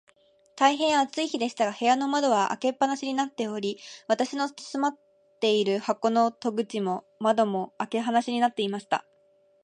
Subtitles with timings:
[0.55, 3.77] 大へん暑い日でしたが、部屋の窓は開け放しになっており、
[4.07, 4.97] 私の住まっ
[5.39, 9.05] ている箱の戸口も窓も、開け放しになっていました。